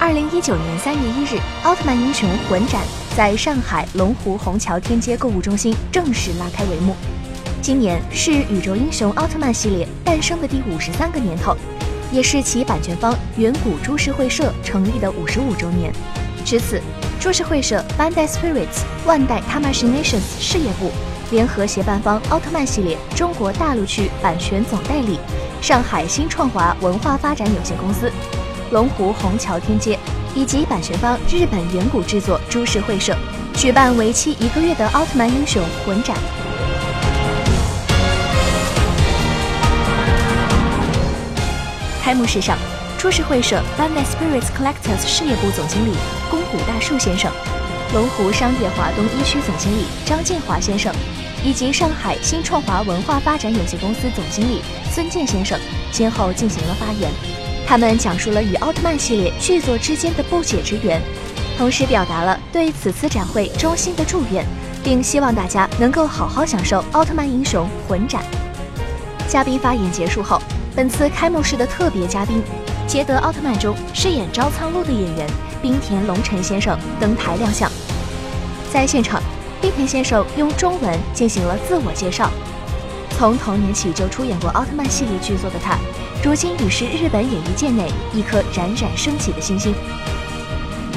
[0.00, 2.80] 二零一九年三月一日，奥特曼英雄魂展
[3.14, 6.96] 在上海龙湖虹桥天街购物中心正式拉开帷幕。
[7.60, 11.54] 今年是宇宙英雄奥特曼系列诞生的第五十三个年头，
[12.10, 15.92] 也是其版权方远古株式会社成立的五十五周年。
[16.46, 16.80] 至此，
[17.20, 20.90] 株式会社 Bandai Spirits 万代 Tamashinations 事业部
[21.30, 25.18] 联合协办方奥特曼系列中国大陆区版权总代理
[25.60, 28.10] 上海新创华文化发展有限公司。
[28.70, 29.98] 龙湖虹桥天街
[30.34, 33.16] 以及版权方日本远古制作株式会社
[33.54, 36.16] 举办为期一个月的奥特曼英雄魂展。
[42.00, 42.56] 开幕式上，
[42.96, 45.92] 株式会社 b a n d a Spirits Collectors 事业部总经理
[46.30, 47.30] 宫谷大树先生，
[47.92, 50.94] 龙湖商业华东一区总经理张建华先生，
[51.44, 54.60] 以及上海新创华文化发展有限公司总经理
[54.92, 55.58] 孙健先生
[55.92, 57.39] 先后进行了发言。
[57.70, 61.00] 他们讲述了与奥特曼系列剧作之间的不解之缘，
[61.56, 64.44] 同时表达了对此次展会衷心的祝愿，
[64.82, 68.24] 并希望大家能够好好享受奥特曼英雄魂展。
[69.28, 70.42] 嘉宾发言结束后，
[70.74, 72.42] 本次开幕式的特别嘉宾，
[72.88, 75.30] 捷德奥特曼中饰演招苍鹭的演员
[75.62, 77.70] 冰田龙臣先生登台亮相。
[78.72, 79.22] 在现场，
[79.60, 82.28] 冰田先生用中文进行了自我介绍。
[83.20, 85.76] 从童年起就出演过奥特曼系列剧作的他，
[86.24, 89.74] 如今已是日本演艺界内一颗冉冉升起的星星。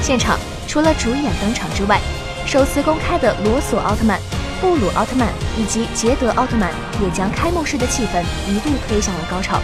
[0.00, 2.00] 现场除了主演登场之外，
[2.46, 4.18] 首次公开的罗索奥特曼、
[4.58, 6.72] 布鲁奥特曼以及捷德奥特曼
[7.02, 9.60] 也将开幕式的气氛一度推向了高潮。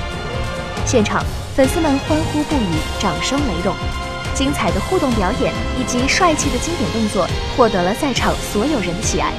[0.85, 1.25] 现场
[1.57, 3.75] 粉丝们欢呼不已，掌声雷动，
[4.35, 9.33] 精彩的互动表演以及帅气的经典动作获得了在场所有人的喜爱。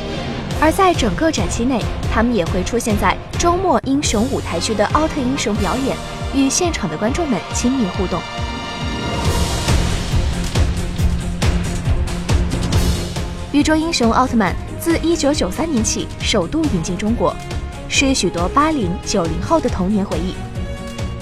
[0.63, 1.81] 而在整个展期内，
[2.13, 5.97] 他们也会出现在周末英雄舞台区的奥特英雄表演，
[6.35, 8.21] 与现场的观众们亲密互动。
[13.51, 17.35] 宇宙英雄奥特曼自1993年起首度引进中国，
[17.89, 20.35] 是许多八零九零后的童年回忆。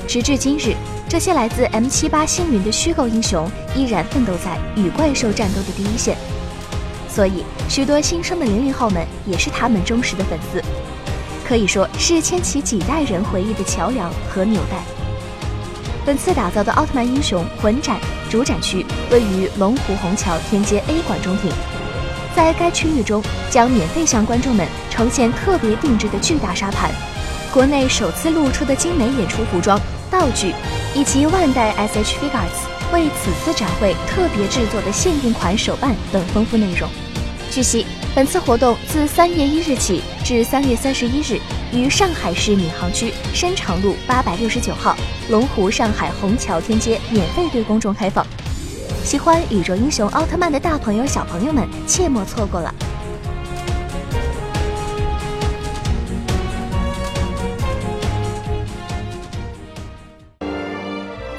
[0.05, 0.75] 直至今日，
[1.07, 6.17] 这些来自 M78 星云的虚构英雄依然奋斗在与怪兽战斗的第一线。
[7.19, 10.63] 所以，许多新生的零零后们也是他们忠实的粉丝，
[11.45, 14.77] 可以说是牵起几代人回忆的桥梁和纽带。
[16.05, 17.99] 本次打造的奥特曼英雄魂展
[18.29, 21.51] 主展区位于龙湖虹桥天街 A 馆中庭，
[22.33, 26.89] 在该区域中将免费向观众们呈现特别定制的巨大沙盘、
[27.53, 29.77] 国内首次露出的精美演出服装、
[30.09, 30.55] 道具，
[30.95, 32.69] 以及万代 SH Figures。
[32.93, 36.89] 为此次展会特别制作的限定款手办等丰富内容。
[37.51, 37.83] 据悉，
[38.13, 41.39] 本次活动自三月一日起至三月三十一日，
[41.73, 44.95] 于上海市闵行区申长路八百六十九号
[45.29, 48.23] 龙湖上海虹桥天街免费对公众开放。
[49.03, 52.71] 喜欢宇宙英雄奥特曼的大朋友小朋友们，切莫错过了。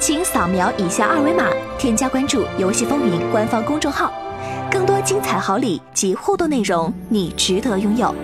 [0.00, 1.47] 请扫描以下二维码，
[1.78, 4.12] 添加关注“游戏风云”官方公众号，
[4.70, 8.14] 更多精彩好礼及互动内容，你值得拥有。